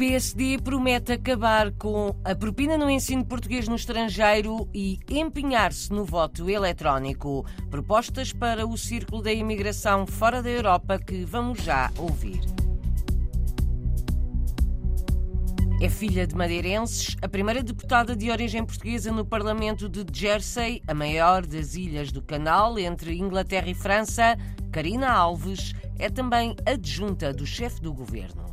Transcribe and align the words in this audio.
PSD 0.00 0.56
promete 0.64 1.12
acabar 1.12 1.70
com 1.72 2.16
a 2.24 2.34
propina 2.34 2.78
no 2.78 2.88
ensino 2.88 3.22
português 3.22 3.68
no 3.68 3.76
estrangeiro 3.76 4.66
e 4.72 4.98
empenhar-se 5.10 5.92
no 5.92 6.06
voto 6.06 6.48
eletrónico. 6.48 7.44
Propostas 7.70 8.32
para 8.32 8.66
o 8.66 8.78
círculo 8.78 9.20
da 9.20 9.30
imigração 9.30 10.06
fora 10.06 10.42
da 10.42 10.48
Europa 10.48 10.98
que 10.98 11.22
vamos 11.26 11.60
já 11.60 11.92
ouvir. 11.98 12.40
É 15.82 15.90
filha 15.90 16.26
de 16.26 16.34
madeirenses, 16.34 17.14
a 17.20 17.28
primeira 17.28 17.62
deputada 17.62 18.16
de 18.16 18.30
origem 18.30 18.64
portuguesa 18.64 19.12
no 19.12 19.26
Parlamento 19.26 19.86
de 19.86 20.02
Jersey, 20.18 20.80
a 20.88 20.94
maior 20.94 21.44
das 21.44 21.74
ilhas 21.74 22.10
do 22.10 22.22
Canal, 22.22 22.78
entre 22.78 23.18
Inglaterra 23.18 23.68
e 23.68 23.74
França, 23.74 24.34
Karina 24.72 25.10
Alves 25.10 25.74
é 25.98 26.08
também 26.08 26.56
adjunta 26.64 27.34
do 27.34 27.44
chefe 27.44 27.82
do 27.82 27.92
governo. 27.92 28.49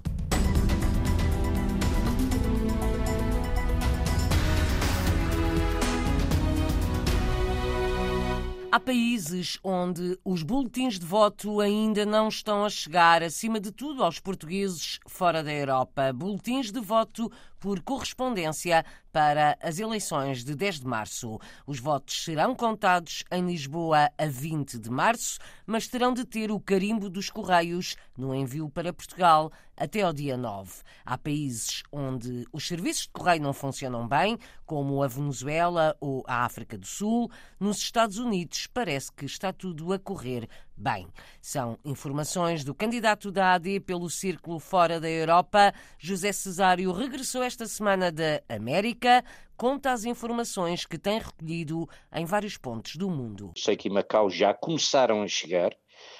Há 8.70 8.82
países 8.82 9.58
onde 9.64 10.20
os 10.26 10.44
boletins 10.44 11.00
de 11.00 11.06
voto 11.06 11.62
ainda 11.62 12.06
não 12.06 12.28
estão 12.28 12.66
a 12.66 12.70
chegar, 12.70 13.24
acima 13.24 13.62
de 13.62 13.72
tudo, 13.72 14.04
aos 14.04 14.20
portugueses 14.20 15.00
fora 15.08 15.42
da 15.42 15.54
Europa. 15.54 16.12
Boletins 16.12 16.70
de 16.70 16.82
voto 16.82 17.32
por 17.60 17.82
correspondência 17.82 18.86
para 19.12 19.58
as 19.62 19.80
eleições 19.80 20.44
de 20.44 20.56
10 20.56 20.82
de 20.82 20.88
março. 20.88 21.40
Os 21.66 21.80
votos 21.80 22.24
serão 22.24 22.54
contados 22.54 23.24
em 23.32 23.46
Lisboa 23.46 24.12
a 24.18 24.26
20 24.28 24.78
de 24.78 24.90
março, 24.90 25.40
mas 25.66 25.88
terão 25.88 26.14
de 26.14 26.24
ter 26.24 26.52
o 26.52 26.60
carimbo 26.60 27.10
dos 27.10 27.30
Correios 27.30 27.96
no 28.18 28.34
envio 28.36 28.70
para 28.70 28.94
Portugal 28.94 29.52
até 29.76 30.02
ao 30.02 30.12
dia 30.12 30.36
9. 30.36 30.72
Há 31.06 31.18
países 31.18 31.84
onde 31.92 32.46
os 32.52 32.68
serviços 32.68 33.04
de 33.04 33.10
correio 33.10 33.42
não 33.42 33.54
funcionam 33.54 34.08
bem, 34.08 34.38
como 34.66 35.04
a 35.04 35.08
Venezuela 35.08 35.96
ou 36.02 36.24
a 36.28 36.44
África 36.44 36.78
do 36.78 36.86
Sul. 36.86 37.30
Nos 37.60 37.78
Estados 37.78 38.18
Unidos 38.18 38.68
parece 38.68 39.12
que 39.12 39.26
está 39.26 39.54
tudo 39.54 39.94
a 39.94 40.00
correr 40.00 40.50
bem. 40.76 41.08
São 41.42 41.78
informações 41.86 42.64
do 42.64 42.74
candidato 42.74 43.32
da 43.32 43.54
AD 43.54 43.80
pelo 43.82 44.10
Círculo 44.10 44.60
Fora 44.60 45.00
da 45.00 45.10
Europa. 45.10 45.74
José 45.98 46.32
Cesário 46.32 46.92
regressou 46.92 47.44
esta 47.48 47.66
semana 47.66 48.12
da 48.12 48.42
América. 48.50 49.24
Conta 49.56 49.94
as 49.94 50.04
informações 50.04 50.86
que 50.86 50.98
tem 51.00 51.18
recolhido 51.18 51.88
em 52.14 52.26
vários 52.26 52.58
pontos 52.58 52.98
do 52.98 53.10
mundo. 53.10 53.54
Sei 53.56 53.78
que 53.78 53.88
em 53.88 53.92
Macau 53.92 54.30
já 54.30 54.54
começaram 54.54 55.24
a 55.24 55.28
chegar. 55.28 55.72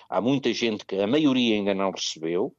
Há 0.10 0.22
muita 0.22 0.54
gente 0.54 0.86
que 0.86 0.96
a 0.96 1.06
maioria 1.06 1.56
ainda 1.56 1.76
não 1.76 1.92
recebeu. 1.92 2.56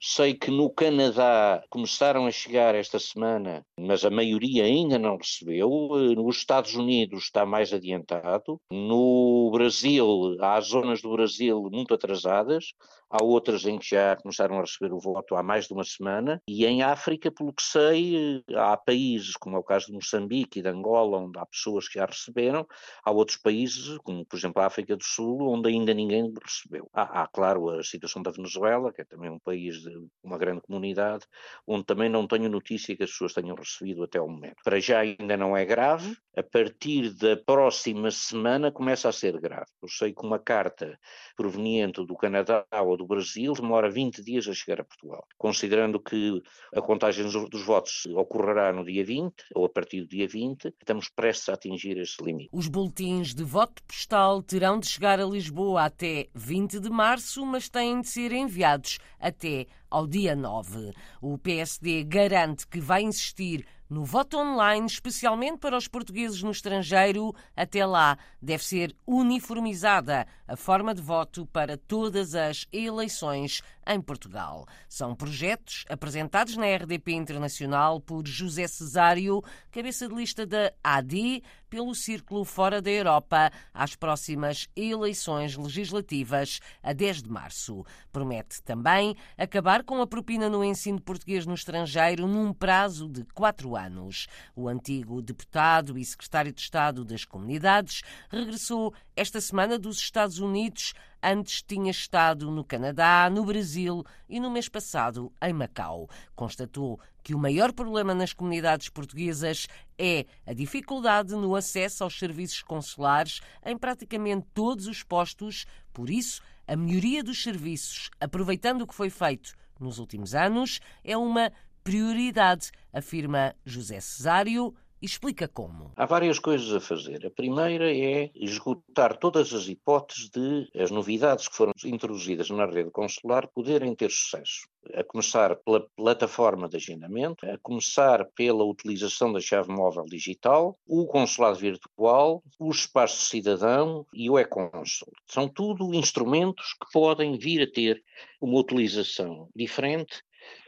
Sei 0.00 0.34
que 0.34 0.50
no 0.50 0.70
Canadá 0.70 1.62
começaram 1.70 2.26
a 2.26 2.30
chegar 2.30 2.74
esta 2.74 2.98
semana, 2.98 3.64
mas 3.78 4.04
a 4.04 4.10
maioria 4.10 4.64
ainda 4.64 4.98
não 4.98 5.16
recebeu. 5.16 5.68
Nos 6.16 6.38
Estados 6.38 6.74
Unidos 6.74 7.24
está 7.24 7.46
mais 7.46 7.72
adiantado. 7.72 8.60
No 8.70 9.50
Brasil, 9.52 10.36
há 10.40 10.60
zonas 10.60 11.00
do 11.00 11.12
Brasil 11.12 11.68
muito 11.70 11.94
atrasadas 11.94 12.72
há 13.10 13.22
outras 13.22 13.64
em 13.64 13.78
que 13.78 13.90
já 13.90 14.16
começaram 14.16 14.58
a 14.58 14.60
receber 14.60 14.92
o 14.92 14.98
voto 14.98 15.34
há 15.34 15.42
mais 15.42 15.66
de 15.66 15.72
uma 15.72 15.84
semana, 15.84 16.42
e 16.48 16.66
em 16.66 16.82
África, 16.82 17.30
pelo 17.30 17.52
que 17.52 17.62
sei, 17.62 18.42
há 18.54 18.76
países, 18.76 19.36
como 19.36 19.56
é 19.56 19.58
o 19.58 19.64
caso 19.64 19.86
de 19.86 19.92
Moçambique 19.92 20.58
e 20.58 20.62
de 20.62 20.68
Angola, 20.68 21.18
onde 21.18 21.38
há 21.38 21.46
pessoas 21.46 21.88
que 21.88 21.98
já 21.98 22.06
receberam, 22.06 22.66
há 23.04 23.10
outros 23.10 23.38
países, 23.38 23.98
como 23.98 24.24
por 24.24 24.36
exemplo 24.36 24.62
a 24.62 24.66
África 24.66 24.96
do 24.96 25.04
Sul, 25.04 25.48
onde 25.48 25.68
ainda 25.68 25.92
ninguém 25.94 26.32
recebeu. 26.42 26.88
Há, 26.92 27.22
há 27.22 27.26
claro, 27.28 27.70
a 27.70 27.82
situação 27.82 28.22
da 28.22 28.30
Venezuela, 28.30 28.92
que 28.92 29.02
é 29.02 29.04
também 29.04 29.30
um 29.30 29.38
país 29.38 29.80
de 29.80 29.90
uma 30.22 30.38
grande 30.38 30.60
comunidade, 30.62 31.24
onde 31.66 31.84
também 31.84 32.08
não 32.08 32.26
tenho 32.26 32.48
notícia 32.48 32.96
que 32.96 33.02
as 33.02 33.10
pessoas 33.10 33.32
tenham 33.32 33.56
recebido 33.56 34.02
até 34.02 34.20
o 34.20 34.28
momento. 34.28 34.56
Para 34.64 34.80
já 34.80 35.00
ainda 35.00 35.36
não 35.36 35.56
é 35.56 35.64
grave, 35.64 36.16
a 36.36 36.42
partir 36.42 37.14
da 37.14 37.36
próxima 37.36 38.10
semana 38.10 38.70
começa 38.70 39.08
a 39.08 39.12
ser 39.12 39.38
grave. 39.40 39.66
Eu 39.82 39.88
sei 39.88 40.12
que 40.12 40.24
uma 40.24 40.38
carta 40.38 40.98
proveniente 41.36 42.04
do 42.04 42.16
Canadá 42.16 42.66
ou 42.72 42.95
do 42.96 43.06
Brasil 43.06 43.52
demora 43.52 43.90
20 43.90 44.22
dias 44.22 44.48
a 44.48 44.54
chegar 44.54 44.80
a 44.80 44.84
Portugal. 44.84 45.26
Considerando 45.36 46.00
que 46.00 46.42
a 46.74 46.80
contagem 46.80 47.24
dos 47.24 47.64
votos 47.64 48.06
ocorrerá 48.14 48.72
no 48.72 48.84
dia 48.84 49.04
20, 49.04 49.34
ou 49.54 49.64
a 49.64 49.68
partir 49.68 50.02
do 50.02 50.08
dia 50.08 50.26
20, 50.26 50.66
estamos 50.78 51.08
prestes 51.08 51.48
a 51.48 51.54
atingir 51.54 51.98
esse 51.98 52.22
limite. 52.22 52.50
Os 52.52 52.68
boletins 52.68 53.34
de 53.34 53.44
voto 53.44 53.82
postal 53.84 54.42
terão 54.42 54.78
de 54.78 54.86
chegar 54.86 55.20
a 55.20 55.24
Lisboa 55.24 55.84
até 55.84 56.28
20 56.34 56.80
de 56.80 56.90
março, 56.90 57.44
mas 57.44 57.68
têm 57.68 58.00
de 58.00 58.08
ser 58.08 58.32
enviados 58.32 58.98
até 59.18 59.66
ao 59.90 60.06
dia 60.06 60.34
9. 60.34 60.92
O 61.20 61.38
PSD 61.38 62.04
garante 62.04 62.66
que 62.66 62.80
vai 62.80 63.02
insistir 63.02 63.66
no 63.88 64.04
voto 64.04 64.36
online, 64.36 64.86
especialmente 64.86 65.58
para 65.58 65.76
os 65.76 65.86
portugueses 65.86 66.42
no 66.42 66.50
estrangeiro. 66.50 67.34
Até 67.56 67.86
lá, 67.86 68.18
deve 68.42 68.64
ser 68.64 68.96
uniformizada 69.06 70.26
a 70.46 70.56
forma 70.56 70.94
de 70.94 71.00
voto 71.00 71.46
para 71.46 71.76
todas 71.76 72.34
as 72.34 72.66
eleições 72.72 73.62
em 73.86 74.00
Portugal. 74.00 74.66
São 74.88 75.14
projetos 75.14 75.84
apresentados 75.88 76.56
na 76.56 76.66
RDP 76.66 77.12
Internacional 77.12 78.00
por 78.00 78.26
José 78.26 78.66
Cesário, 78.66 79.42
cabeça 79.70 80.08
de 80.08 80.14
lista 80.14 80.46
da 80.46 80.72
AD, 80.82 81.42
pelo 81.68 81.94
Círculo 81.94 82.44
Fora 82.44 82.80
da 82.80 82.90
Europa, 82.90 83.50
às 83.74 83.94
próximas 83.94 84.68
eleições 84.74 85.56
legislativas 85.56 86.60
a 86.82 86.92
10 86.92 87.22
de 87.22 87.30
março. 87.30 87.84
Promete 88.12 88.62
também 88.62 89.16
acabar 89.36 89.82
com 89.82 90.00
a 90.00 90.06
propina 90.06 90.48
no 90.48 90.64
ensino 90.64 91.00
português 91.00 91.44
no 91.44 91.54
estrangeiro 91.54 92.26
num 92.26 92.52
prazo 92.52 93.08
de 93.08 93.24
quatro 93.34 93.76
anos. 93.76 94.26
O 94.54 94.68
antigo 94.68 95.20
deputado 95.20 95.98
e 95.98 96.04
secretário 96.04 96.52
de 96.52 96.60
Estado 96.60 97.04
das 97.04 97.24
Comunidades 97.24 98.02
regressou 98.30 98.94
esta 99.14 99.40
semana 99.40 99.78
dos 99.78 99.98
Estados 99.98 100.38
Unidos 100.38 100.94
Antes 101.28 101.60
tinha 101.60 101.90
estado 101.90 102.52
no 102.52 102.62
Canadá, 102.62 103.28
no 103.28 103.44
Brasil 103.44 104.04
e 104.28 104.38
no 104.38 104.48
mês 104.48 104.68
passado 104.68 105.32
em 105.42 105.52
Macau. 105.52 106.08
Constatou 106.36 107.00
que 107.20 107.34
o 107.34 107.38
maior 107.38 107.72
problema 107.72 108.14
nas 108.14 108.32
comunidades 108.32 108.88
portuguesas 108.88 109.66
é 109.98 110.24
a 110.46 110.52
dificuldade 110.52 111.34
no 111.34 111.56
acesso 111.56 112.04
aos 112.04 112.16
serviços 112.16 112.62
consulares 112.62 113.40
em 113.64 113.76
praticamente 113.76 114.46
todos 114.54 114.86
os 114.86 115.02
postos. 115.02 115.66
Por 115.92 116.10
isso, 116.10 116.40
a 116.64 116.76
melhoria 116.76 117.24
dos 117.24 117.42
serviços, 117.42 118.08
aproveitando 118.20 118.82
o 118.82 118.86
que 118.86 118.94
foi 118.94 119.10
feito 119.10 119.52
nos 119.80 119.98
últimos 119.98 120.32
anos, 120.32 120.78
é 121.02 121.16
uma 121.16 121.50
prioridade, 121.82 122.70
afirma 122.92 123.52
José 123.64 123.98
Cesário 123.98 124.72
Explica 125.00 125.46
como. 125.46 125.92
Há 125.94 126.06
várias 126.06 126.38
coisas 126.38 126.72
a 126.72 126.80
fazer. 126.80 127.26
A 127.26 127.30
primeira 127.30 127.94
é 127.94 128.30
esgotar 128.34 129.18
todas 129.18 129.52
as 129.52 129.68
hipóteses 129.68 130.30
de 130.30 130.68
as 130.74 130.90
novidades 130.90 131.48
que 131.48 131.54
foram 131.54 131.72
introduzidas 131.84 132.48
na 132.48 132.64
rede 132.64 132.90
consular 132.90 133.46
poderem 133.48 133.94
ter 133.94 134.10
sucesso. 134.10 134.66
A 134.94 135.04
começar 135.04 135.54
pela 135.56 135.86
plataforma 135.96 136.66
de 136.66 136.76
agendamento, 136.76 137.44
a 137.44 137.58
começar 137.58 138.24
pela 138.34 138.64
utilização 138.64 139.32
da 139.32 139.40
chave 139.40 139.70
móvel 139.70 140.04
digital, 140.04 140.78
o 140.86 141.06
consulado 141.06 141.58
virtual, 141.58 142.42
o 142.58 142.70
espaço 142.70 143.26
cidadão 143.26 144.06
e 144.14 144.30
o 144.30 144.38
e-consul. 144.38 145.12
São 145.26 145.46
tudo 145.46 145.94
instrumentos 145.94 146.72
que 146.72 146.90
podem 146.90 147.36
vir 147.36 147.62
a 147.62 147.70
ter 147.70 148.02
uma 148.40 148.58
utilização 148.58 149.50
diferente 149.54 150.22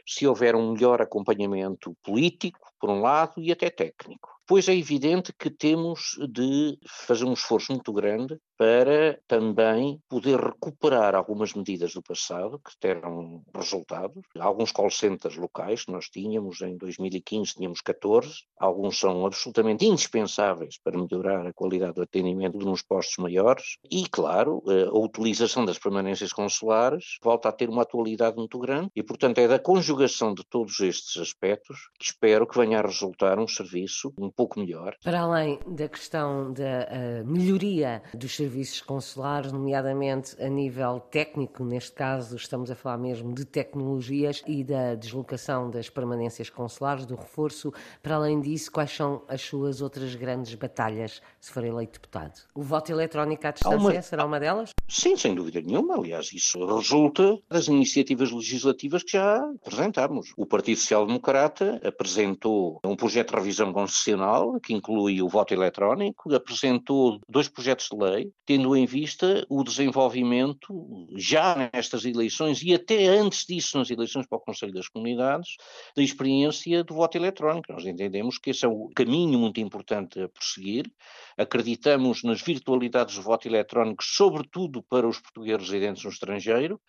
se 0.05 0.25
houver 0.25 0.55
um 0.55 0.73
melhor 0.73 1.01
acompanhamento 1.01 1.95
político, 2.03 2.68
por 2.79 2.89
um 2.89 3.01
lado, 3.01 3.33
e 3.37 3.51
até 3.51 3.69
técnico. 3.69 4.38
Pois 4.49 4.67
é 4.67 4.75
evidente 4.75 5.31
que 5.31 5.51
temos 5.51 6.17
de 6.27 6.79
fazer 6.87 7.23
um 7.23 7.33
esforço 7.33 7.71
muito 7.71 7.93
grande 7.93 8.35
para 8.57 9.21
também 9.27 10.01
poder 10.09 10.39
recuperar 10.39 11.13
algumas 11.13 11.53
medidas 11.53 11.93
do 11.93 12.01
passado 12.01 12.59
que 12.59 12.71
deram 12.81 13.43
resultados. 13.55 14.23
Alguns 14.37 14.71
call 14.71 14.89
centers 14.89 15.37
locais 15.37 15.85
que 15.85 15.91
nós 15.91 16.09
tínhamos, 16.09 16.61
em 16.61 16.75
2015 16.75 17.53
tínhamos 17.53 17.79
14, 17.79 18.41
alguns 18.57 18.99
são 18.99 19.23
absolutamente 19.23 19.85
indispensáveis 19.85 20.79
para 20.83 20.97
melhorar 20.97 21.45
a 21.45 21.53
qualidade 21.53 21.93
do 21.93 22.01
atendimento 22.01 22.57
nos 22.57 22.81
postos 22.81 23.17
maiores 23.17 23.77
e, 23.89 24.09
claro, 24.09 24.63
a 24.67 24.97
utilização 24.97 25.63
das 25.63 25.77
permanências 25.77 26.33
consulares 26.33 27.19
volta 27.23 27.49
a 27.49 27.53
ter 27.53 27.69
uma 27.69 27.83
atualidade 27.83 28.35
muito 28.35 28.57
grande 28.57 28.89
e, 28.95 29.03
portanto, 29.03 29.37
é 29.37 29.47
da 29.47 29.59
conjugação 29.59 30.33
de 30.33 30.43
todos 30.43 30.79
estes 30.79 31.21
aspectos 31.21 31.89
que 31.99 32.05
espero 32.05 32.47
que 32.47 32.57
venha 32.57 32.79
a 32.79 32.81
resultar 32.81 33.37
um 33.37 33.47
serviço 33.47 34.11
um 34.17 34.31
pouco 34.39 34.57
melhor. 34.57 34.95
Para 35.03 35.19
além 35.19 35.59
da 35.67 35.89
questão 35.89 36.53
da 36.53 36.87
melhoria 37.25 38.01
dos 38.13 38.37
serviços 38.37 38.79
consulares, 38.79 39.51
nomeadamente 39.51 40.41
a 40.41 40.47
nível 40.47 41.01
técnico, 41.11 41.65
neste 41.65 41.91
caso 41.91 42.37
estamos 42.37 42.71
a 42.71 42.75
falar 42.75 42.97
mesmo 42.97 43.35
de 43.35 43.43
tecnologias 43.43 44.41
e 44.47 44.63
da 44.63 44.95
deslocação 44.95 45.69
das 45.69 45.89
permanências 45.89 46.49
consulares, 46.49 47.05
do 47.05 47.15
reforço, 47.15 47.73
para 48.01 48.15
além 48.15 48.39
disso, 48.39 48.71
quais 48.71 48.91
são 48.95 49.23
as 49.27 49.41
suas 49.41 49.81
outras 49.81 50.15
grandes 50.15 50.55
batalhas 50.55 51.21
se 51.41 51.51
for 51.51 51.65
eleito 51.65 51.99
deputado? 51.99 52.39
O 52.55 52.61
voto 52.61 52.93
eletrónico 52.93 53.45
à 53.45 53.51
distância 53.51 53.77
uma... 53.77 54.01
será 54.01 54.25
uma 54.25 54.39
delas? 54.39 54.69
Sim, 54.87 55.17
sem 55.17 55.35
dúvida 55.35 55.59
nenhuma. 55.59 55.97
Aliás, 55.97 56.31
isso 56.31 56.65
resulta 56.65 57.37
das 57.49 57.67
iniciativas 57.67 58.31
legislativas 58.31 59.03
que 59.03 59.11
já 59.17 59.37
apresentámos. 59.65 60.31
O 60.37 60.45
Partido 60.45 60.77
Social 60.77 61.05
Democrata 61.05 61.81
apresentou 61.83 62.79
um 62.85 62.95
projeto 62.95 63.31
de 63.31 63.35
revisão 63.35 63.73
constitucional 63.73 64.28
que 64.63 64.73
inclui 64.73 65.21
o 65.21 65.29
voto 65.29 65.53
eletrónico, 65.53 66.33
apresentou 66.33 67.19
dois 67.27 67.47
projetos 67.47 67.87
de 67.91 67.97
lei, 67.97 68.31
tendo 68.45 68.75
em 68.75 68.85
vista 68.85 69.45
o 69.49 69.63
desenvolvimento, 69.63 71.07
já 71.15 71.69
nestas 71.73 72.05
eleições 72.05 72.61
e 72.61 72.73
até 72.73 73.07
antes 73.07 73.45
disso, 73.45 73.77
nas 73.77 73.89
eleições 73.89 74.27
para 74.27 74.37
o 74.37 74.41
Conselho 74.41 74.73
das 74.73 74.87
Comunidades, 74.87 75.55
da 75.95 76.03
experiência 76.03 76.83
do 76.83 76.93
voto 76.93 77.17
eletrónico. 77.17 77.71
Nós 77.71 77.85
entendemos 77.85 78.37
que 78.37 78.49
esse 78.51 78.65
é 78.65 78.67
um 78.67 78.89
caminho 78.95 79.39
muito 79.39 79.59
importante 79.59 80.21
a 80.21 80.29
prosseguir. 80.29 80.91
Acreditamos 81.37 82.23
nas 82.23 82.41
virtualidades 82.41 83.15
do 83.15 83.21
voto 83.21 83.47
eletrónico, 83.47 84.03
sobretudo 84.03 84.83
para 84.83 85.07
os 85.07 85.19
portugueses 85.19 85.69
residentes 85.69 86.03
no 86.03 86.09
estrangeiro. 86.09 86.79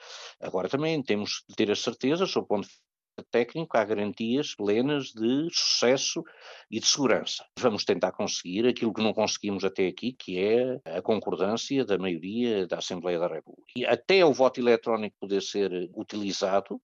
Agora 0.40 0.68
também 0.68 1.02
temos 1.02 1.44
de 1.48 1.54
ter 1.54 1.70
a 1.70 1.76
certeza, 1.76 2.26
sob 2.26 2.44
o 2.44 2.48
ponto 2.48 2.68
de 2.68 2.74
técnico, 3.30 3.76
há 3.76 3.84
garantias 3.84 4.54
plenas 4.54 5.12
de 5.12 5.48
sucesso 5.52 6.22
e 6.70 6.80
de 6.80 6.86
segurança. 6.86 7.44
Vamos 7.58 7.84
tentar 7.84 8.12
conseguir 8.12 8.66
aquilo 8.66 8.92
que 8.92 9.02
não 9.02 9.12
conseguimos 9.12 9.64
até 9.64 9.86
aqui, 9.86 10.12
que 10.12 10.38
é 10.38 10.80
a 10.84 11.02
concordância 11.02 11.84
da 11.84 11.98
maioria 11.98 12.66
da 12.66 12.78
Assembleia 12.78 13.18
da 13.18 13.28
República. 13.28 13.72
E 13.76 13.84
até 13.84 14.24
o 14.24 14.32
voto 14.32 14.60
eletrónico 14.60 15.16
poder 15.20 15.42
ser 15.42 15.70
utilizado, 15.94 16.80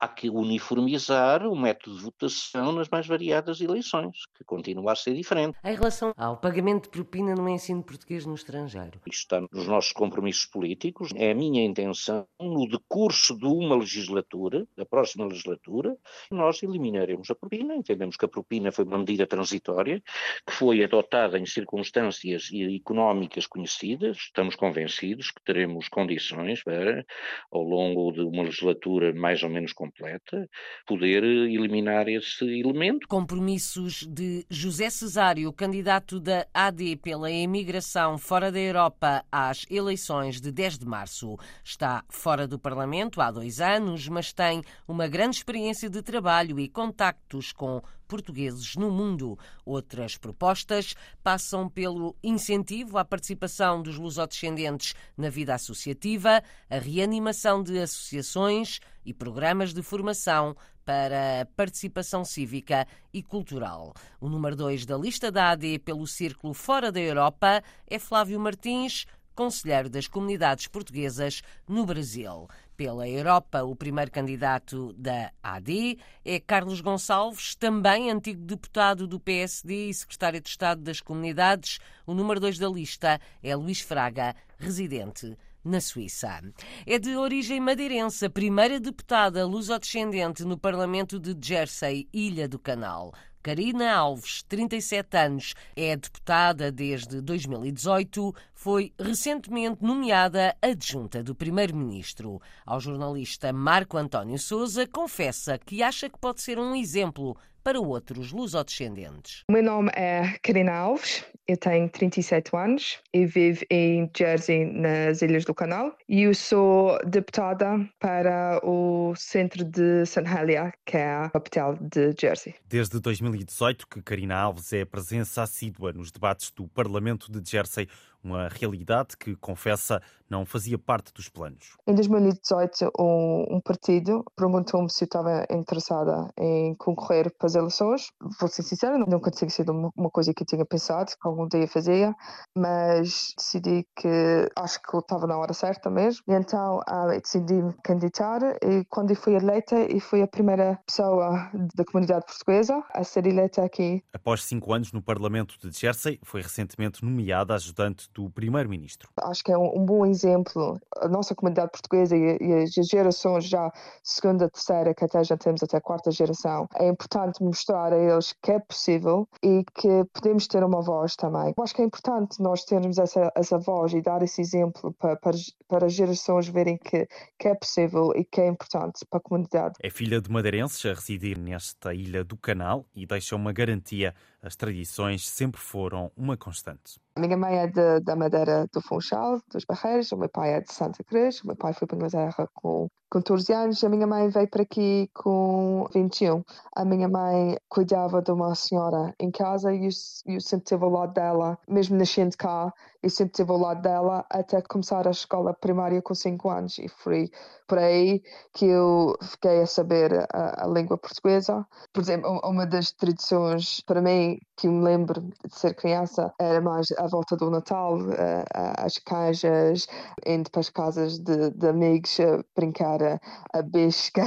há 0.00 0.08
que 0.08 0.30
uniformizar 0.30 1.46
o 1.46 1.56
método 1.56 1.96
de 1.96 2.02
votação 2.02 2.72
nas 2.72 2.88
mais 2.88 3.06
variadas 3.06 3.60
eleições, 3.60 4.26
que 4.36 4.44
continua 4.44 4.92
a 4.92 4.96
ser 4.96 5.14
diferente. 5.14 5.56
Em 5.64 5.74
relação 5.74 6.12
ao 6.16 6.36
pagamento 6.36 6.84
de 6.84 6.90
propina 6.90 7.34
no 7.34 7.48
ensino 7.48 7.82
português 7.82 8.24
no 8.24 8.34
estrangeiro? 8.34 9.00
Isto 9.06 9.22
está 9.22 9.40
nos 9.52 9.66
nossos 9.66 9.92
compromissos 9.92 10.46
políticos. 10.46 11.10
É 11.16 11.32
a 11.32 11.34
minha 11.34 11.64
intenção, 11.64 12.26
no 12.40 12.68
decurso 12.68 13.36
de 13.36 13.46
uma 13.46 13.76
legislatura, 13.76 14.66
da 14.76 14.86
próxima 14.86 15.26
legislatura, 15.26 15.96
nós 16.30 16.62
eliminaremos 16.62 17.30
a 17.30 17.34
propina. 17.34 17.74
Entendemos 17.74 18.16
que 18.16 18.24
a 18.24 18.28
propina 18.28 18.70
foi 18.70 18.84
uma 18.84 18.98
medida 18.98 19.26
transitória, 19.26 20.02
que 20.46 20.52
foi 20.52 20.82
adotada 20.84 21.38
em 21.38 21.46
circunstâncias 21.46 22.50
económicas 22.52 23.46
conhecidas. 23.46 24.16
Estamos 24.18 24.54
convencidos 24.54 25.30
que 25.30 25.42
teremos 25.42 25.88
condições 25.88 26.62
para, 26.62 27.04
ao 27.50 27.62
longo 27.62 28.12
de 28.12 28.20
uma 28.20 28.44
legislatura 28.44 29.12
mais 29.12 29.42
ou 29.42 29.50
menos 29.50 29.72
completa, 29.88 30.48
poder 30.86 31.24
eliminar 31.24 32.08
esse 32.08 32.44
elemento. 32.44 33.08
Compromissos 33.08 34.06
de 34.06 34.44
José 34.50 34.90
Cesário, 34.90 35.52
candidato 35.52 36.20
da 36.20 36.46
AD 36.52 36.96
pela 36.96 37.30
imigração 37.30 38.18
fora 38.18 38.52
da 38.52 38.60
Europa 38.60 39.24
às 39.32 39.64
eleições 39.70 40.40
de 40.40 40.52
10 40.52 40.78
de 40.78 40.86
março. 40.86 41.36
Está 41.64 42.04
fora 42.08 42.46
do 42.46 42.58
Parlamento 42.58 43.20
há 43.20 43.30
dois 43.30 43.60
anos, 43.60 44.08
mas 44.08 44.32
tem 44.32 44.62
uma 44.86 45.08
grande 45.08 45.36
experiência 45.36 45.88
de 45.88 46.02
trabalho 46.02 46.58
e 46.60 46.68
contactos 46.68 47.52
com 47.52 47.82
portugueses 48.08 48.74
no 48.74 48.90
mundo. 48.90 49.38
Outras 49.64 50.16
propostas 50.16 50.94
passam 51.22 51.68
pelo 51.68 52.16
incentivo 52.24 52.98
à 52.98 53.04
participação 53.04 53.82
dos 53.82 53.96
lusodescendentes 53.96 54.94
na 55.16 55.28
vida 55.28 55.54
associativa, 55.54 56.42
a 56.68 56.78
reanimação 56.78 57.62
de 57.62 57.78
associações 57.78 58.80
e 59.04 59.12
programas 59.12 59.72
de 59.72 59.82
formação 59.82 60.56
para 60.84 61.42
a 61.42 61.44
participação 61.44 62.24
cívica 62.24 62.88
e 63.12 63.22
cultural. 63.22 63.92
O 64.18 64.26
número 64.26 64.56
2 64.56 64.86
da 64.86 64.96
lista 64.96 65.30
da 65.30 65.50
AD 65.50 65.80
pelo 65.80 66.06
Círculo 66.06 66.54
Fora 66.54 66.90
da 66.90 66.98
Europa 66.98 67.62
é 67.86 67.98
Flávio 67.98 68.40
Martins, 68.40 69.04
conselheiro 69.34 69.90
das 69.90 70.08
comunidades 70.08 70.66
portuguesas 70.66 71.42
no 71.68 71.84
Brasil. 71.84 72.48
Pela 72.78 73.08
Europa, 73.08 73.64
o 73.64 73.74
primeiro 73.74 74.08
candidato 74.08 74.92
da 74.92 75.32
AD 75.42 75.98
é 76.24 76.38
Carlos 76.38 76.80
Gonçalves, 76.80 77.56
também 77.56 78.08
antigo 78.08 78.40
deputado 78.40 79.04
do 79.04 79.18
PSD 79.18 79.88
e 79.88 79.94
secretário 79.94 80.40
de 80.40 80.48
Estado 80.48 80.80
das 80.80 81.00
Comunidades. 81.00 81.80
O 82.06 82.14
número 82.14 82.38
2 82.38 82.56
da 82.56 82.68
lista 82.68 83.20
é 83.42 83.56
Luís 83.56 83.80
Fraga, 83.80 84.32
residente 84.60 85.36
na 85.64 85.80
Suíça. 85.80 86.40
É 86.86 87.00
de 87.00 87.16
origem 87.16 87.58
madeirense, 87.58 88.26
a 88.26 88.30
primeira 88.30 88.78
deputada 88.78 89.44
lusodescendente 89.44 90.44
no 90.44 90.56
Parlamento 90.56 91.18
de 91.18 91.36
Jersey, 91.44 92.08
Ilha 92.12 92.48
do 92.48 92.60
Canal. 92.60 93.12
Karina 93.48 93.94
Alves, 93.94 94.42
37 94.42 95.16
anos, 95.16 95.54
é 95.74 95.96
deputada 95.96 96.70
desde 96.70 97.22
2018, 97.22 98.34
foi 98.52 98.92
recentemente 99.00 99.82
nomeada 99.82 100.54
adjunta 100.60 101.22
do 101.22 101.34
Primeiro-Ministro. 101.34 102.42
Ao 102.66 102.78
jornalista 102.78 103.50
Marco 103.50 103.96
António 103.96 104.38
Souza, 104.38 104.86
confessa 104.86 105.56
que 105.56 105.82
acha 105.82 106.10
que 106.10 106.18
pode 106.18 106.42
ser 106.42 106.58
um 106.58 106.76
exemplo 106.76 107.38
para 107.68 107.82
outros 107.82 108.32
lusodescendentes. 108.32 109.44
O 109.46 109.52
meu 109.52 109.62
nome 109.62 109.90
é 109.94 110.38
Karina 110.42 110.72
Alves, 110.72 111.22
eu 111.46 111.54
tenho 111.54 111.86
37 111.90 112.56
anos 112.56 112.98
e 113.12 113.26
vivo 113.26 113.62
em 113.70 114.10
Jersey, 114.16 114.64
nas 114.64 115.20
Ilhas 115.20 115.44
do 115.44 115.52
Canal. 115.54 115.94
E 116.08 116.22
eu 116.22 116.34
sou 116.34 116.98
deputada 117.06 117.86
para 117.98 118.58
o 118.62 119.14
centro 119.16 119.66
de 119.66 120.06
St. 120.06 120.26
Helier, 120.26 120.72
que 120.86 120.96
é 120.96 121.10
a 121.10 121.28
capital 121.28 121.76
de 121.78 122.14
Jersey. 122.18 122.54
Desde 122.66 122.98
2018 123.00 123.86
que 123.86 124.00
Karina 124.00 124.34
Alves 124.34 124.72
é 124.72 124.86
presença 124.86 125.42
assídua 125.42 125.92
nos 125.92 126.10
debates 126.10 126.50
do 126.50 126.66
Parlamento 126.68 127.30
de 127.30 127.50
Jersey, 127.50 127.86
uma 128.22 128.48
realidade 128.48 129.16
que, 129.16 129.36
confessa, 129.36 130.00
não 130.28 130.44
fazia 130.44 130.78
parte 130.78 131.12
dos 131.12 131.28
planos. 131.28 131.76
Em 131.86 131.94
2018, 131.94 132.90
um, 132.98 133.60
partido 133.64 134.24
perguntou-me 134.36 134.90
se 134.90 135.04
eu 135.04 135.06
estava 135.06 135.46
interessada 135.50 136.30
em 136.38 136.74
concorrer 136.74 137.32
para 137.36 137.46
as 137.46 137.54
eleições. 137.54 138.10
Vou 138.38 138.48
ser 138.48 138.62
sincera, 138.62 138.98
nunca 138.98 139.30
tinha 139.30 139.48
sido 139.48 139.72
uma 139.72 140.10
coisa 140.10 140.32
que 140.34 140.42
eu 140.42 140.46
tinha 140.46 140.64
pensado 140.64 141.10
que 141.10 141.28
algum 141.28 141.48
dia 141.48 141.66
fazia, 141.66 142.14
mas 142.56 143.34
decidi 143.36 143.86
que 143.96 144.48
acho 144.56 144.80
que 144.82 144.94
eu 144.94 145.00
estava 145.00 145.26
na 145.26 145.38
hora 145.38 145.52
certa 145.52 145.90
mesmo. 145.90 146.22
E 146.28 146.32
então 146.32 146.80
uh, 146.80 147.20
decidi 147.20 147.54
me 147.54 147.74
candidatar 147.82 148.40
e 148.62 148.84
quando 148.88 149.10
eu 149.10 149.16
fui 149.16 149.34
eleita, 149.34 149.76
eu 149.76 150.00
fui 150.00 150.22
a 150.22 150.26
primeira 150.26 150.78
pessoa 150.86 151.50
da 151.74 151.84
comunidade 151.84 152.26
portuguesa 152.26 152.82
a 152.92 153.04
ser 153.04 153.26
eleita 153.26 153.64
aqui. 153.64 154.02
Após 154.12 154.44
cinco 154.44 154.72
anos 154.72 154.92
no 154.92 155.02
Parlamento 155.02 155.56
de 155.58 155.76
Jersey, 155.76 156.18
foi 156.22 156.42
recentemente 156.42 157.04
nomeada 157.04 157.54
ajudante 157.54 158.07
do 158.14 158.30
Primeiro-Ministro. 158.30 159.08
Acho 159.22 159.44
que 159.44 159.52
é 159.52 159.58
um, 159.58 159.78
um 159.78 159.84
bom 159.84 160.04
exemplo. 160.04 160.80
A 160.96 161.08
nossa 161.08 161.34
comunidade 161.34 161.70
portuguesa 161.70 162.16
e, 162.16 162.38
e, 162.40 162.54
as 162.62 162.72
gerações 162.88 163.44
já 163.44 163.72
segunda, 164.02 164.48
terceira, 164.48 164.94
que 164.94 165.04
até 165.04 165.22
já 165.22 165.36
temos 165.36 165.62
até 165.62 165.80
quarta 165.80 166.10
geração, 166.10 166.68
é 166.76 166.88
importante 166.88 167.42
mostrar 167.42 167.92
a 167.92 167.98
eles 167.98 168.34
que 168.42 168.52
é 168.52 168.58
possível 168.58 169.28
e 169.42 169.64
que 169.74 170.04
podemos 170.12 170.46
ter 170.46 170.64
uma 170.64 170.82
voz 170.82 171.16
também. 171.16 171.54
Eu 171.56 171.64
acho 171.64 171.74
que 171.74 171.82
é 171.82 171.84
importante 171.84 172.40
nós 172.40 172.64
termos 172.64 172.98
essa, 172.98 173.30
essa 173.34 173.58
voz 173.58 173.92
e 173.92 174.00
dar 174.00 174.22
esse 174.22 174.40
exemplo 174.40 174.92
para, 174.94 175.16
para, 175.16 175.36
para 175.68 175.86
as 175.86 175.92
gerações 175.92 176.48
verem 176.48 176.76
que, 176.78 177.06
que 177.38 177.48
é 177.48 177.54
possível 177.54 178.12
e 178.14 178.24
que 178.24 178.40
é 178.40 178.48
importante 178.48 179.04
para 179.08 179.18
a 179.18 179.22
comunidade. 179.22 179.74
É 179.80 179.90
filha 179.90 180.20
de 180.20 180.30
madeirenses 180.30 180.84
a 180.86 180.94
residir 180.94 181.38
nesta 181.38 181.94
ilha 181.94 182.24
do 182.24 182.36
Canal 182.36 182.84
e 182.94 183.06
deixa 183.06 183.36
uma 183.36 183.52
garantia. 183.52 184.14
As 184.42 184.56
tradições 184.56 185.28
sempre 185.28 185.60
foram 185.60 186.10
uma 186.16 186.36
constante. 186.36 187.00
Minha 187.18 187.36
mãe 187.36 187.58
é 187.58 187.66
de, 187.66 188.00
da 188.00 188.14
Madeira 188.16 188.66
do 188.72 188.80
Funchal, 188.80 189.40
dos 189.52 189.64
Barreiros, 189.64 190.12
o 190.12 190.16
meu 190.16 190.28
pai 190.28 190.54
é 190.54 190.60
de 190.60 190.72
Santa 190.72 191.02
Cruz, 191.04 191.42
o 191.42 191.48
meu 191.48 191.56
pai 191.56 191.72
foi 191.72 191.86
para 191.86 191.96
a 191.96 191.98
Inglaterra 191.98 192.48
com 192.54 192.88
14 193.10 193.52
anos, 193.54 193.82
a 193.82 193.88
minha 193.88 194.06
mãe 194.06 194.28
veio 194.28 194.48
para 194.48 194.62
aqui 194.62 195.08
com 195.14 195.88
21. 195.94 196.44
A 196.76 196.84
minha 196.84 197.08
mãe 197.08 197.56
cuidava 197.68 198.20
de 198.20 198.30
uma 198.30 198.54
senhora 198.54 199.14
em 199.18 199.30
casa 199.30 199.72
e 199.72 199.86
eu, 199.86 199.90
eu 200.26 200.40
sempre 200.40 200.64
estive 200.64 200.84
ao 200.84 200.90
lado 200.90 201.14
dela, 201.14 201.58
mesmo 201.66 201.96
nascendo 201.96 202.36
cá, 202.36 202.70
eu 203.02 203.08
sempre 203.08 203.32
estive 203.32 203.50
ao 203.50 203.58
lado 203.58 203.80
dela 203.80 204.26
até 204.28 204.60
começar 204.60 205.06
a 205.08 205.10
escola 205.10 205.54
primária 205.54 206.02
com 206.02 206.14
5 206.14 206.50
anos 206.50 206.78
e 206.78 206.88
foi 206.88 207.30
por 207.66 207.78
aí 207.78 208.22
que 208.52 208.66
eu 208.66 209.16
fiquei 209.22 209.62
a 209.62 209.66
saber 209.66 210.26
a, 210.32 210.64
a 210.64 210.66
língua 210.66 210.98
portuguesa. 210.98 211.66
Por 211.92 212.02
exemplo, 212.02 212.40
uma 212.44 212.66
das 212.66 212.92
tradições 212.92 213.80
para 213.86 214.02
mim 214.02 214.38
que 214.56 214.68
me 214.68 214.82
lembro 214.82 215.20
de 215.20 215.54
ser 215.54 215.74
criança 215.74 216.32
era 216.38 216.60
mais 216.60 216.88
a 216.98 217.06
volta 217.06 217.36
do 217.36 217.50
Natal, 217.50 217.98
uh, 217.98 218.44
as 218.78 218.98
cajas, 218.98 219.86
indo 220.26 220.50
para 220.50 220.60
as 220.60 220.68
casas 220.68 221.18
de, 221.18 221.50
de 221.50 221.68
amigos 221.68 222.18
uh, 222.18 222.44
brincar 222.56 222.97
agora 222.98 223.20
a 223.52 223.62
besca. 223.62 224.24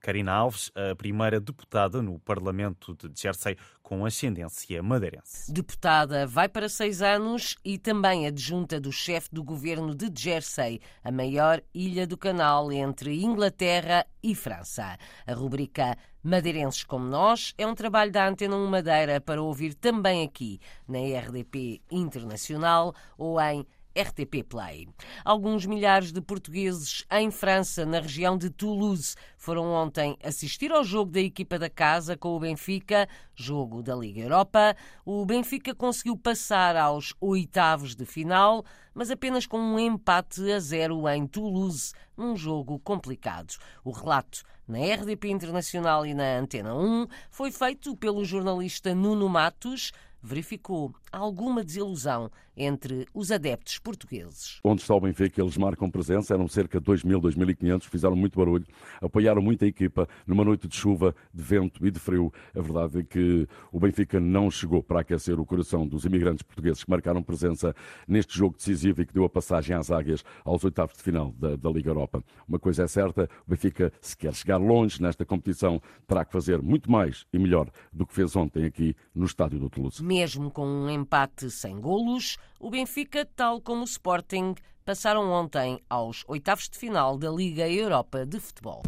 Karina 0.00 0.32
Alves, 0.32 0.72
a 0.74 0.96
primeira 0.96 1.38
deputada 1.38 2.00
no 2.00 2.18
Parlamento 2.18 2.94
de 2.94 3.20
Jersey 3.20 3.56
com 3.82 4.06
ascendência 4.06 4.82
madeirense. 4.82 5.52
Deputada 5.52 6.26
vai 6.26 6.48
para 6.48 6.68
seis 6.68 7.02
anos 7.02 7.56
e 7.64 7.76
também 7.78 8.26
adjunta 8.26 8.80
do 8.80 8.90
chefe 8.90 9.28
do 9.32 9.44
governo 9.44 9.94
de 9.94 10.10
Jersey, 10.14 10.80
a 11.04 11.12
maior 11.12 11.60
ilha 11.74 12.06
do 12.06 12.16
canal 12.16 12.72
entre 12.72 13.22
Inglaterra 13.22 14.06
e 14.22 14.34
França. 14.34 14.96
A 15.26 15.32
rubrica 15.34 15.96
Madeirenses 16.22 16.84
como 16.84 17.06
Nós 17.06 17.54
é 17.56 17.66
um 17.66 17.74
trabalho 17.74 18.12
da 18.12 18.28
Antena 18.28 18.54
1 18.54 18.66
Madeira 18.66 19.20
para 19.20 19.42
ouvir 19.42 19.74
também 19.74 20.22
aqui 20.22 20.60
na 20.86 20.98
RDP 20.98 21.80
Internacional 21.90 22.94
ou 23.16 23.40
em 23.40 23.66
RTP 23.94 24.44
Play. 24.48 24.88
Alguns 25.24 25.66
milhares 25.66 26.12
de 26.12 26.20
portugueses 26.20 27.04
em 27.10 27.30
França, 27.30 27.84
na 27.84 28.00
região 28.00 28.36
de 28.36 28.50
Toulouse, 28.50 29.14
foram 29.36 29.72
ontem 29.72 30.16
assistir 30.22 30.72
ao 30.72 30.84
jogo 30.84 31.10
da 31.10 31.20
equipa 31.20 31.58
da 31.58 31.68
casa 31.68 32.16
com 32.16 32.36
o 32.36 32.40
Benfica, 32.40 33.08
jogo 33.34 33.82
da 33.82 33.94
Liga 33.94 34.20
Europa. 34.20 34.76
O 35.04 35.24
Benfica 35.24 35.74
conseguiu 35.74 36.16
passar 36.16 36.76
aos 36.76 37.14
oitavos 37.20 37.94
de 37.94 38.04
final, 38.04 38.64
mas 38.94 39.10
apenas 39.10 39.46
com 39.46 39.58
um 39.58 39.78
empate 39.78 40.50
a 40.52 40.60
zero 40.60 41.08
em 41.08 41.26
Toulouse, 41.26 41.92
num 42.16 42.36
jogo 42.36 42.78
complicado. 42.78 43.54
O 43.84 43.90
relato 43.90 44.42
na 44.68 44.78
RDP 44.78 45.30
Internacional 45.30 46.06
e 46.06 46.14
na 46.14 46.38
Antena 46.38 46.74
1 46.74 47.06
foi 47.30 47.50
feito 47.50 47.96
pelo 47.96 48.24
jornalista 48.24 48.94
Nuno 48.94 49.28
Matos 49.28 49.90
verificou 50.22 50.94
alguma 51.12 51.64
desilusão 51.64 52.30
entre 52.56 53.06
os 53.14 53.32
adeptos 53.32 53.78
portugueses. 53.78 54.60
Onde 54.62 54.82
está 54.82 54.94
o 54.94 55.00
Benfica, 55.00 55.40
eles 55.40 55.56
marcam 55.56 55.90
presença, 55.90 56.34
eram 56.34 56.46
cerca 56.46 56.78
de 56.78 56.86
2.000, 56.86 57.20
2.500, 57.20 57.84
fizeram 57.84 58.14
muito 58.14 58.38
barulho, 58.38 58.66
apoiaram 59.00 59.40
muito 59.40 59.64
a 59.64 59.68
equipa 59.68 60.06
numa 60.26 60.44
noite 60.44 60.68
de 60.68 60.76
chuva, 60.76 61.14
de 61.32 61.42
vento 61.42 61.84
e 61.86 61.90
de 61.90 61.98
frio. 61.98 62.32
A 62.54 62.60
verdade 62.60 63.00
é 63.00 63.02
que 63.02 63.48
o 63.72 63.80
Benfica 63.80 64.20
não 64.20 64.50
chegou 64.50 64.82
para 64.82 65.00
aquecer 65.00 65.40
o 65.40 65.46
coração 65.46 65.86
dos 65.86 66.04
imigrantes 66.04 66.42
portugueses 66.42 66.84
que 66.84 66.90
marcaram 66.90 67.22
presença 67.22 67.74
neste 68.06 68.36
jogo 68.36 68.56
decisivo 68.56 69.00
e 69.00 69.06
que 69.06 69.14
deu 69.14 69.24
a 69.24 69.30
passagem 69.30 69.74
às 69.74 69.90
águias 69.90 70.22
aos 70.44 70.62
oitavos 70.64 70.96
de 70.96 71.02
final 71.02 71.32
da, 71.38 71.56
da 71.56 71.70
Liga 71.70 71.90
Europa. 71.90 72.22
Uma 72.46 72.58
coisa 72.58 72.82
é 72.82 72.88
certa, 72.88 73.28
o 73.46 73.50
Benfica, 73.50 73.92
se 74.00 74.16
quer 74.16 74.34
chegar 74.34 74.58
longe 74.58 75.00
nesta 75.00 75.24
competição, 75.24 75.80
terá 76.06 76.24
que 76.24 76.32
fazer 76.32 76.60
muito 76.60 76.90
mais 76.90 77.26
e 77.32 77.38
melhor 77.38 77.70
do 77.92 78.06
que 78.06 78.12
fez 78.12 78.36
ontem 78.36 78.64
aqui 78.64 78.94
no 79.14 79.24
estádio 79.24 79.58
do 79.58 79.70
Toulouse. 79.70 80.04
Mesmo 80.04 80.50
com 80.50 80.66
um 80.66 80.90
empate 81.00 81.50
sem 81.50 81.80
golos, 81.80 82.36
o 82.58 82.70
Benfica, 82.70 83.26
tal 83.36 83.60
como 83.60 83.82
o 83.82 83.84
Sporting, 83.84 84.54
passaram 84.84 85.30
ontem 85.30 85.80
aos 85.88 86.24
oitavos 86.28 86.68
de 86.68 86.78
final 86.78 87.16
da 87.16 87.30
Liga 87.30 87.68
Europa 87.68 88.24
de 88.24 88.38
Futebol. 88.38 88.82